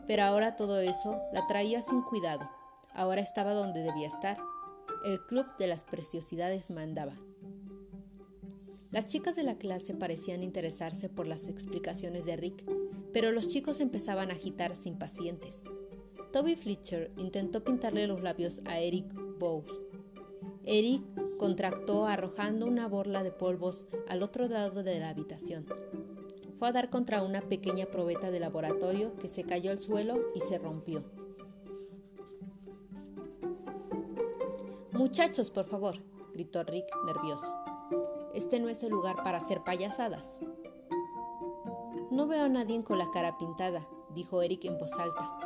Pero 0.06 0.22
ahora 0.22 0.56
todo 0.56 0.80
eso 0.80 1.20
la 1.34 1.46
traía 1.46 1.82
sin 1.82 2.00
cuidado. 2.00 2.61
Ahora 2.94 3.20
estaba 3.20 3.54
donde 3.54 3.82
debía 3.82 4.08
estar. 4.08 4.38
El 5.04 5.20
club 5.26 5.46
de 5.58 5.66
las 5.66 5.84
preciosidades 5.84 6.70
mandaba. 6.70 7.16
Las 8.90 9.06
chicas 9.06 9.36
de 9.36 9.42
la 9.42 9.56
clase 9.56 9.94
parecían 9.94 10.42
interesarse 10.42 11.08
por 11.08 11.26
las 11.26 11.48
explicaciones 11.48 12.26
de 12.26 12.36
Rick, 12.36 12.64
pero 13.12 13.32
los 13.32 13.48
chicos 13.48 13.80
empezaban 13.80 14.30
a 14.30 14.34
agitarse 14.34 14.90
impacientes. 14.90 15.64
Toby 16.30 16.56
Fletcher 16.56 17.08
intentó 17.16 17.64
pintarle 17.64 18.06
los 18.06 18.22
labios 18.22 18.60
a 18.66 18.80
Eric 18.80 19.06
Bowes. 19.38 19.72
Eric 20.64 21.02
contractó 21.38 22.06
arrojando 22.06 22.66
una 22.66 22.86
borla 22.86 23.22
de 23.22 23.32
polvos 23.32 23.86
al 24.08 24.22
otro 24.22 24.46
lado 24.46 24.82
de 24.82 25.00
la 25.00 25.08
habitación. 25.08 25.66
Fue 26.58 26.68
a 26.68 26.72
dar 26.72 26.90
contra 26.90 27.22
una 27.22 27.40
pequeña 27.40 27.86
probeta 27.86 28.30
de 28.30 28.40
laboratorio 28.40 29.16
que 29.16 29.28
se 29.28 29.44
cayó 29.44 29.70
al 29.70 29.78
suelo 29.78 30.20
y 30.34 30.40
se 30.40 30.58
rompió. 30.58 31.02
Muchachos, 35.02 35.50
por 35.50 35.64
favor, 35.64 35.96
gritó 36.32 36.62
Rick 36.62 36.86
nervioso. 37.04 37.52
Este 38.34 38.60
no 38.60 38.68
es 38.68 38.84
el 38.84 38.90
lugar 38.90 39.16
para 39.24 39.38
hacer 39.38 39.64
payasadas. 39.64 40.38
No 42.12 42.28
veo 42.28 42.44
a 42.44 42.48
nadie 42.48 42.84
con 42.84 42.98
la 42.98 43.10
cara 43.10 43.36
pintada, 43.36 43.84
dijo 44.14 44.42
Eric 44.42 44.64
en 44.64 44.78
voz 44.78 44.92
alta. 44.92 45.40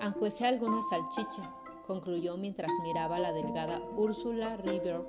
Aunque 0.00 0.30
sea 0.30 0.50
alguna 0.50 0.80
salchicha, 0.82 1.52
concluyó 1.88 2.36
mientras 2.36 2.70
miraba 2.84 3.16
a 3.16 3.18
la 3.18 3.32
delgada 3.32 3.82
Úrsula 3.96 4.56
River 4.58 5.04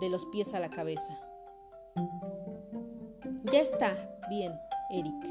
de 0.00 0.10
los 0.10 0.26
pies 0.26 0.52
a 0.52 0.58
la 0.58 0.68
cabeza. 0.68 1.20
Ya 3.44 3.60
está, 3.60 3.92
bien, 4.28 4.52
Eric, 4.90 5.24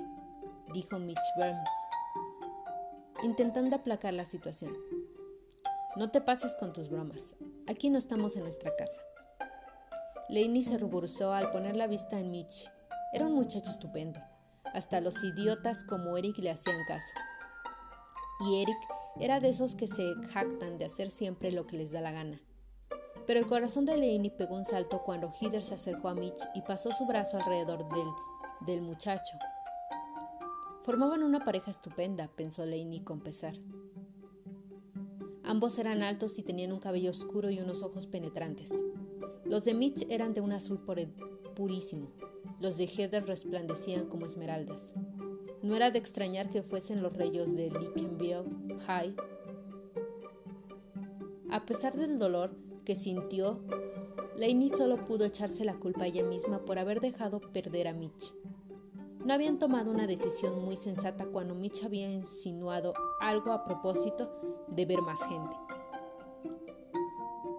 dijo 0.74 1.00
Mitch 1.00 1.20
Burns, 1.36 1.70
intentando 3.24 3.76
aplacar 3.76 4.14
la 4.14 4.24
situación. 4.24 4.74
No 5.98 6.10
te 6.10 6.22
pases 6.22 6.56
con 6.56 6.72
tus 6.72 6.88
bromas. 6.88 7.36
Aquí 7.72 7.90
no 7.90 7.98
estamos 7.98 8.36
en 8.36 8.44
nuestra 8.44 8.76
casa. 8.76 9.00
Laney 10.28 10.62
se 10.62 10.78
ruborizó 10.78 11.32
al 11.32 11.52
poner 11.52 11.78
la 11.78 11.88
vista 11.88 12.20
en 12.20 12.30
Mitch. 12.30 12.70
Era 13.14 13.28
un 13.28 13.34
muchacho 13.34 13.72
estupendo. 13.72 14.20
Hasta 14.74 15.00
los 15.00 15.24
idiotas 15.24 15.86
como 15.86 16.18
Eric 16.18 16.38
le 16.40 16.52
hacían 16.52 16.84
caso. 16.86 17.14
Y 18.42 18.62
Eric 18.62 18.78
era 19.22 19.40
de 19.40 19.48
esos 19.48 19.76
que 19.76 19.88
se 19.88 20.04
jactan 20.34 20.78
de 20.78 20.84
hacer 20.84 21.10
siempre 21.12 21.54
lo 21.54 21.66
que 21.66 21.78
les 21.78 21.94
da 21.94 22.02
la 22.02 22.12
gana. 22.12 22.42
Pero 23.26 23.40
el 23.40 23.48
corazón 23.48 23.86
de 23.86 23.96
Laney 23.96 24.32
pegó 24.32 24.56
un 24.56 24.66
salto 24.66 25.02
cuando 25.04 25.32
Heather 25.32 25.64
se 25.64 25.76
acercó 25.76 26.10
a 26.10 26.14
Mitch 26.14 26.42
y 26.54 26.62
pasó 26.64 26.92
su 26.92 27.06
brazo 27.06 27.38
alrededor 27.38 27.88
del, 27.88 28.08
del 28.66 28.82
muchacho. 28.82 29.38
Formaban 30.84 31.24
una 31.24 31.46
pareja 31.46 31.72
estupenda, 31.72 32.28
pensó 32.36 32.66
Laney 32.66 33.00
con 33.00 33.22
pesar. 33.22 33.54
Ambos 35.44 35.80
eran 35.80 36.04
altos 36.04 36.38
y 36.40 36.44
tenían 36.44 36.72
un 36.72 36.80
cabello 36.80 37.10
oscuro 37.10 37.50
y 37.50 37.60
unos 37.60 37.84
ojos 37.84 38.08
penetrantes. 38.08 38.74
Los 39.44 39.66
de 39.66 39.74
Mitch 39.74 40.06
eran 40.10 40.34
de 40.34 40.42
un 40.42 40.52
azul 40.52 40.80
purísimo. 41.56 42.12
Los 42.60 42.78
de 42.78 42.86
Heather 42.86 43.26
resplandecían 43.26 44.08
como 44.08 44.26
esmeraldas. 44.26 44.94
No 45.64 45.76
era 45.76 45.92
de 45.92 46.00
extrañar 46.00 46.50
que 46.50 46.64
fuesen 46.64 47.02
los 47.02 47.14
reyes 47.14 47.56
de 47.56 47.70
Lincolnville 47.72 48.46
High. 48.86 49.16
A 51.50 51.66
pesar 51.66 51.98
del 51.98 52.18
dolor 52.18 52.56
que 52.86 52.96
sintió, 52.96 53.64
Lainey 54.38 54.70
solo 54.70 55.04
pudo 55.06 55.26
echarse 55.26 55.66
la 55.66 55.78
culpa 55.78 56.06
a 56.06 56.08
ella 56.08 56.24
misma 56.24 56.64
por 56.66 56.80
haber 56.80 57.02
dejado 57.02 57.42
perder 57.42 57.88
a 57.88 57.94
Mitch. 57.94 58.34
No 59.26 59.34
habían 59.34 59.60
tomado 59.60 59.92
una 59.92 60.08
decisión 60.08 60.64
muy 60.64 60.78
sensata 60.78 61.26
cuando 61.28 61.54
Mitch 61.54 61.84
había 61.84 62.12
insinuado 62.12 62.94
algo 63.20 63.52
a 63.52 63.66
propósito 63.66 64.32
de 64.72 64.86
ver 64.86 65.02
más 65.02 65.24
gente. 65.28 65.56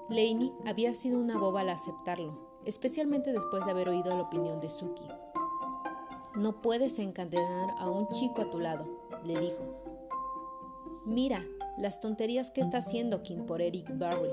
Laney 0.08 0.52
había 0.66 0.92
sido 0.92 1.18
una 1.18 1.38
boba 1.38 1.60
al 1.60 1.70
aceptarlo, 1.70 2.60
especialmente 2.64 3.32
después 3.32 3.64
de 3.64 3.70
haber 3.70 3.88
oído 3.88 4.14
la 4.14 4.22
opinión 4.22 4.60
de 4.60 4.68
Suki. 4.68 5.06
No 6.34 6.60
puedes 6.60 6.98
encadenar 6.98 7.74
a 7.78 7.88
un 7.88 8.08
chico 8.08 8.42
a 8.42 8.50
tu 8.50 8.58
lado, 8.58 8.86
le 9.24 9.38
dijo. 9.38 9.62
Mira 11.04 11.44
las 11.78 12.00
tonterías 12.00 12.50
que 12.50 12.60
está 12.60 12.78
haciendo 12.78 13.22
Kim 13.22 13.46
por 13.46 13.62
Eric 13.62 13.86
Barry. 13.98 14.30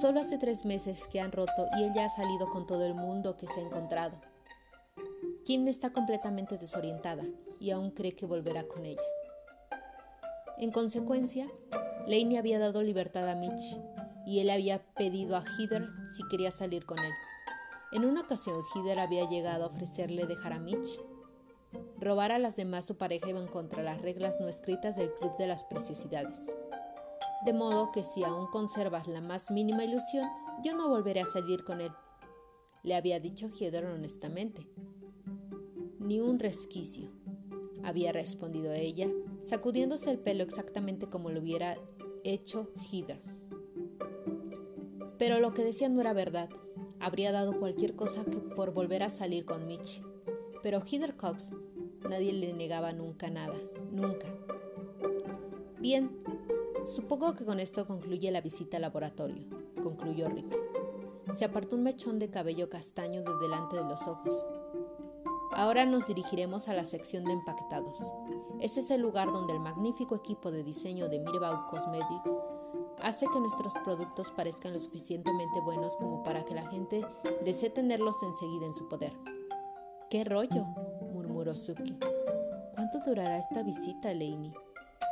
Solo 0.00 0.20
hace 0.20 0.38
tres 0.38 0.64
meses 0.64 1.08
que 1.08 1.20
han 1.20 1.32
roto 1.32 1.66
y 1.78 1.84
ella 1.84 2.06
ha 2.06 2.08
salido 2.08 2.48
con 2.50 2.66
todo 2.66 2.84
el 2.84 2.94
mundo 2.94 3.36
que 3.36 3.46
se 3.46 3.60
ha 3.60 3.64
encontrado. 3.64 4.16
Kim 5.44 5.66
está 5.68 5.90
completamente 5.92 6.58
desorientada 6.58 7.24
y 7.58 7.70
aún 7.70 7.90
cree 7.90 8.14
que 8.14 8.26
volverá 8.26 8.64
con 8.64 8.84
ella. 8.84 9.02
En 10.60 10.72
consecuencia, 10.72 11.48
Laney 12.06 12.36
había 12.36 12.58
dado 12.58 12.82
libertad 12.82 13.28
a 13.28 13.36
Mitch 13.36 13.80
y 14.26 14.40
él 14.40 14.50
había 14.50 14.82
pedido 14.94 15.36
a 15.36 15.44
Heather 15.44 15.88
si 16.08 16.26
quería 16.28 16.50
salir 16.50 16.84
con 16.84 16.98
él. 16.98 17.12
En 17.92 18.04
una 18.04 18.22
ocasión 18.22 18.60
Heather 18.74 18.98
había 18.98 19.28
llegado 19.28 19.64
a 19.64 19.68
ofrecerle 19.68 20.26
dejar 20.26 20.52
a 20.52 20.58
Mitch. 20.58 21.00
Robar 22.00 22.32
a 22.32 22.38
las 22.38 22.56
demás 22.56 22.86
su 22.86 22.96
pareja 22.96 23.30
iba 23.30 23.40
en 23.40 23.46
contra 23.46 23.82
las 23.82 24.02
reglas 24.02 24.38
no 24.40 24.48
escritas 24.48 24.96
del 24.96 25.12
Club 25.14 25.36
de 25.36 25.46
las 25.46 25.64
Preciosidades. 25.64 26.52
De 27.44 27.52
modo 27.52 27.92
que 27.92 28.02
si 28.02 28.24
aún 28.24 28.48
conservas 28.48 29.06
la 29.06 29.20
más 29.20 29.50
mínima 29.50 29.84
ilusión, 29.84 30.28
Yo 30.64 30.74
no 30.74 30.88
volveré 30.88 31.20
a 31.20 31.26
salir 31.26 31.62
con 31.62 31.80
él, 31.80 31.92
le 32.82 32.96
había 32.96 33.20
dicho 33.20 33.48
Heather 33.48 33.86
honestamente. 33.86 34.66
Ni 36.00 36.18
un 36.18 36.40
resquicio, 36.40 37.12
había 37.84 38.10
respondido 38.10 38.72
ella, 38.72 39.08
sacudiéndose 39.42 40.10
el 40.10 40.18
pelo 40.18 40.42
exactamente 40.44 41.08
como 41.08 41.30
lo 41.30 41.40
hubiera 41.40 41.76
hecho 42.24 42.70
Heather. 42.90 43.20
Pero 45.18 45.40
lo 45.40 45.52
que 45.52 45.64
decía 45.64 45.88
no 45.88 46.00
era 46.00 46.12
verdad. 46.12 46.48
Habría 47.00 47.32
dado 47.32 47.58
cualquier 47.58 47.94
cosa 47.94 48.24
que 48.24 48.38
por 48.38 48.72
volver 48.72 49.02
a 49.02 49.10
salir 49.10 49.44
con 49.44 49.66
Mitch. 49.66 50.02
Pero 50.62 50.82
Heather 50.84 51.16
Cox 51.16 51.54
nadie 52.08 52.32
le 52.32 52.52
negaba 52.52 52.92
nunca 52.92 53.30
nada, 53.30 53.56
nunca. 53.90 54.28
Bien, 55.80 56.10
supongo 56.86 57.34
que 57.34 57.44
con 57.44 57.60
esto 57.60 57.86
concluye 57.86 58.30
la 58.30 58.40
visita 58.40 58.78
al 58.78 58.82
laboratorio, 58.82 59.44
concluyó 59.82 60.28
Rick. 60.28 60.56
Se 61.34 61.44
apartó 61.44 61.76
un 61.76 61.82
mechón 61.82 62.18
de 62.18 62.30
cabello 62.30 62.68
castaño 62.68 63.22
de 63.22 63.34
delante 63.40 63.76
de 63.76 63.84
los 63.84 64.06
ojos. 64.08 64.46
Ahora 65.52 65.84
nos 65.84 66.06
dirigiremos 66.06 66.68
a 66.68 66.74
la 66.74 66.84
sección 66.84 67.24
de 67.24 67.32
empaquetados. 67.32 68.12
Ese 68.60 68.80
es 68.80 68.90
el 68.90 69.00
lugar 69.00 69.28
donde 69.28 69.52
el 69.52 69.60
magnífico 69.60 70.16
equipo 70.16 70.50
de 70.50 70.64
diseño 70.64 71.08
de 71.08 71.20
Mirbau 71.20 71.68
Cosmetics 71.68 72.36
hace 73.02 73.26
que 73.32 73.38
nuestros 73.38 73.74
productos 73.84 74.32
parezcan 74.32 74.72
lo 74.72 74.80
suficientemente 74.80 75.60
buenos 75.60 75.96
como 75.96 76.24
para 76.24 76.44
que 76.44 76.54
la 76.54 76.66
gente 76.68 77.06
desee 77.44 77.70
tenerlos 77.70 78.20
enseguida 78.22 78.66
en 78.66 78.74
su 78.74 78.88
poder. 78.88 79.12
¡Qué 80.10 80.24
rollo! 80.24 80.64
murmuró 81.12 81.54
Suki. 81.54 81.96
¿Cuánto 82.74 82.98
durará 83.06 83.38
esta 83.38 83.62
visita, 83.62 84.12
Lainey? 84.12 84.52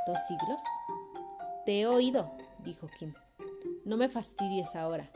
¿Dos 0.07 0.19
siglos? 0.27 0.63
Te 1.65 1.81
he 1.81 1.87
oído, 1.87 2.33
dijo 2.65 2.89
Kim. 2.99 3.15
No 3.85 3.97
me 3.97 4.09
fastidies 4.09 4.75
ahora. 4.75 5.09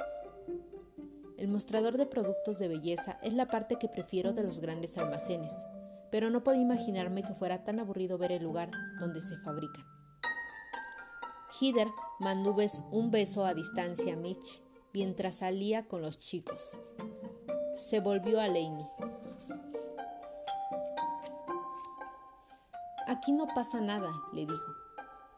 El 1.37 1.49
mostrador 1.49 1.97
de 1.97 2.07
productos 2.07 2.59
de 2.59 2.69
belleza 2.69 3.19
es 3.23 3.33
la 3.33 3.47
parte 3.47 3.77
que 3.77 3.89
prefiero 3.89 4.33
de 4.33 4.45
los 4.45 4.61
grandes 4.61 4.99
almacenes, 4.99 5.65
pero 6.11 6.31
no 6.31 6.43
podía 6.43 6.63
imaginarme 6.63 7.23
que 7.23 7.35
fuera 7.35 7.65
tan 7.65 7.81
aburrido 7.81 8.19
ver 8.19 8.33
el 8.33 8.43
lugar 8.43 8.71
donde 8.99 9.21
se 9.21 9.37
fabrican. 9.39 9.85
Heather 11.61 11.89
mandó 12.21 12.55
un 12.91 13.11
beso 13.11 13.45
a 13.45 13.55
distancia 13.55 14.15
a 14.15 14.17
Mitch 14.17 14.63
mientras 14.93 15.37
salía 15.37 15.87
con 15.87 16.03
los 16.03 16.19
chicos. 16.19 16.79
Se 17.75 18.01
volvió 18.01 18.41
a 18.41 18.47
Laney. 18.47 18.87
Aquí 23.07 23.33
no 23.33 23.47
pasa 23.55 23.81
nada, 23.81 24.11
le 24.33 24.47
dijo. 24.47 24.73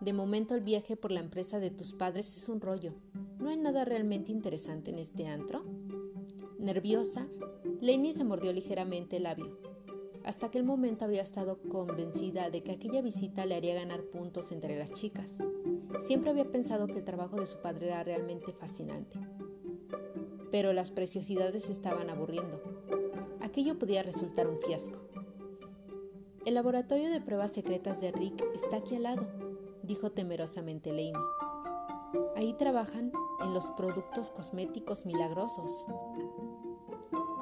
De 0.01 0.13
momento 0.13 0.55
el 0.55 0.61
viaje 0.61 0.97
por 0.97 1.11
la 1.11 1.21
empresa 1.21 1.61
de 1.61 1.71
tus 1.71 1.95
padres 1.95 2.37
es 2.37 2.49
un 2.49 2.61
rollo. 2.61 2.93
¿No 3.39 3.49
hay 3.51 3.57
nada 3.57 3.85
realmente 3.85 4.33
interesante 4.33 4.91
en 4.91 4.99
este 4.99 5.27
antro? 5.27 5.65
Nerviosa, 6.59 7.29
Lainey 7.81 8.13
se 8.13 8.25
mordió 8.25 8.53
ligeramente 8.53 9.17
el 9.17 9.23
labio. 9.25 9.72
Hasta 10.25 10.47
aquel 10.47 10.65
momento 10.65 11.05
había 11.05 11.23
estado 11.23 11.59
convencida 11.69 12.49
de 12.51 12.63
que 12.63 12.73
aquella 12.73 13.03
visita 13.03 13.45
le 13.45 13.57
haría 13.57 13.75
ganar 13.75 14.05
puntos 14.05 14.53
entre 14.53 14.79
las 14.79 14.93
chicas. 14.93 15.39
Siempre 16.01 16.31
había 16.31 16.51
pensado 16.51 16.87
que 16.87 16.99
el 16.99 17.05
trabajo 17.05 17.41
de 17.41 17.47
su 17.47 17.61
padre 17.61 17.89
era 17.89 18.05
realmente 18.05 18.53
fascinante. 18.53 19.19
Pero 20.51 20.73
las 20.73 20.91
preciosidades 20.91 21.71
estaban 21.71 22.09
aburriendo. 22.09 22.63
Aquello 23.41 23.79
podía 23.79 24.03
resultar 24.03 24.47
un 24.47 24.59
fiasco. 24.59 25.01
El 26.45 26.55
laboratorio 26.55 27.11
de 27.11 27.21
pruebas 27.21 27.53
secretas 27.53 28.01
de 28.01 28.13
Rick 28.13 28.45
está 28.55 28.77
aquí 28.77 28.97
al 28.97 29.05
lado, 29.05 29.29
dijo 29.83 30.11
temerosamente 30.11 30.93
Lainey. 30.93 31.23
Ahí 32.37 32.55
trabajan 32.55 33.13
en 33.43 33.55
los 33.55 33.71
productos 33.71 34.31
cosméticos 34.31 35.07
milagrosos. 35.07 35.87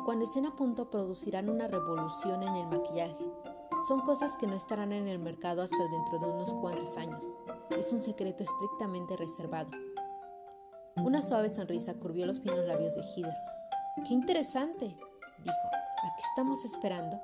Cuando 0.04 0.24
estén 0.24 0.46
a 0.46 0.56
punto 0.56 0.90
producirán 0.90 1.50
una 1.50 1.68
revolución 1.68 2.42
en 2.42 2.56
el 2.56 2.66
maquillaje. 2.66 3.30
Son 3.86 4.00
cosas 4.00 4.36
que 4.36 4.46
no 4.46 4.54
estarán 4.54 4.92
en 4.92 5.08
el 5.08 5.18
mercado 5.18 5.62
hasta 5.62 5.88
dentro 5.88 6.18
de 6.18 6.26
unos 6.26 6.52
cuantos 6.54 6.96
años. 6.96 7.24
Es 7.70 7.92
un 7.92 8.00
secreto 8.00 8.42
estrictamente 8.42 9.16
reservado. 9.16 9.70
Una 10.96 11.22
suave 11.22 11.48
sonrisa 11.48 11.94
curvió 11.94 12.26
los 12.26 12.40
finos 12.40 12.66
labios 12.66 12.94
de 12.94 13.02
Heather. 13.02 13.34
¡Qué 14.06 14.14
interesante! 14.14 14.86
dijo. 14.86 15.80
¿A 16.02 16.16
qué 16.16 16.24
estamos 16.24 16.64
esperando? 16.64 17.20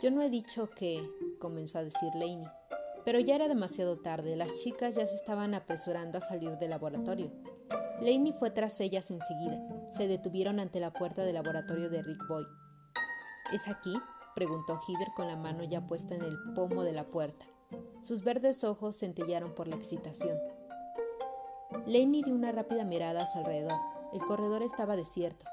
Yo 0.00 0.12
no 0.12 0.22
he 0.22 0.30
dicho 0.30 0.70
que, 0.70 1.04
comenzó 1.40 1.78
a 1.78 1.84
decir 1.84 2.14
Lainey, 2.14 2.48
pero 3.04 3.18
ya 3.18 3.34
era 3.34 3.48
demasiado 3.48 3.98
tarde. 3.98 4.36
Las 4.36 4.62
chicas 4.62 4.94
ya 4.94 5.04
se 5.04 5.16
estaban 5.16 5.54
apresurando 5.54 6.18
a 6.18 6.20
salir 6.20 6.56
del 6.58 6.70
laboratorio. 6.70 7.32
Laney 8.00 8.32
fue 8.32 8.50
tras 8.50 8.80
ellas 8.80 9.10
enseguida. 9.10 9.60
Se 9.90 10.06
detuvieron 10.06 10.60
ante 10.60 10.78
la 10.80 10.92
puerta 10.92 11.24
del 11.24 11.34
laboratorio 11.34 11.90
de 11.90 12.02
Rick 12.02 12.26
Boy. 12.28 12.44
¿Es 13.52 13.66
aquí? 13.68 13.94
preguntó 14.36 14.78
Heather 14.78 15.08
con 15.16 15.26
la 15.26 15.36
mano 15.36 15.64
ya 15.64 15.84
puesta 15.84 16.14
en 16.14 16.22
el 16.22 16.36
pomo 16.54 16.84
de 16.84 16.92
la 16.92 17.08
puerta. 17.10 17.44
Sus 18.02 18.22
verdes 18.22 18.62
ojos 18.62 18.98
centellaron 18.98 19.52
por 19.54 19.66
la 19.66 19.76
excitación. 19.76 20.38
Laney 21.86 22.22
dio 22.22 22.34
una 22.34 22.52
rápida 22.52 22.84
mirada 22.84 23.22
a 23.22 23.26
su 23.26 23.38
alrededor. 23.38 23.78
El 24.12 24.20
corredor 24.20 24.62
estaba 24.62 24.94
desierto. 24.94 25.46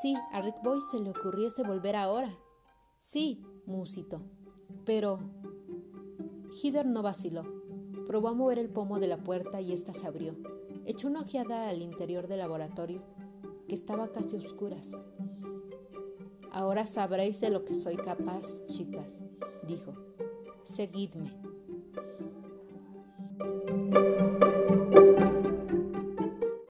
Sí, 0.00 0.16
a 0.32 0.40
Rick 0.40 0.62
Boy 0.62 0.80
se 0.90 0.98
le 0.98 1.10
ocurriese 1.10 1.62
volver 1.62 1.96
ahora. 1.96 2.34
Sí, 2.98 3.44
musito. 3.66 4.22
Pero... 4.86 5.18
Heather 6.62 6.86
no 6.86 7.02
vaciló. 7.02 7.44
Probó 8.06 8.28
a 8.28 8.34
mover 8.34 8.58
el 8.58 8.70
pomo 8.70 8.98
de 8.98 9.08
la 9.08 9.18
puerta 9.18 9.60
y 9.60 9.72
ésta 9.72 9.92
se 9.92 10.06
abrió. 10.06 10.34
Echó 10.84 11.08
una 11.08 11.20
ojeada 11.20 11.68
al 11.68 11.80
interior 11.80 12.26
del 12.26 12.38
laboratorio, 12.38 13.02
que 13.68 13.74
estaba 13.74 14.10
casi 14.10 14.36
a 14.36 14.40
oscuras. 14.40 14.98
Ahora 16.50 16.86
sabréis 16.86 17.40
de 17.40 17.50
lo 17.50 17.64
que 17.64 17.74
soy 17.74 17.96
capaz, 17.96 18.66
chicas, 18.66 19.24
dijo. 19.66 19.94
Seguidme. 20.64 21.51